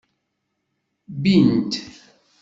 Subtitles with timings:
[1.13, 1.73] Bbin-t.